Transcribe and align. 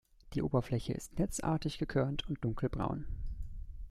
Die 0.33 0.41
Oberfläche 0.41 0.93
ist 0.93 1.19
netzartig 1.19 1.77
gekörnt 1.77 2.27
und 2.27 2.43
dunkelbraun. 2.43 3.05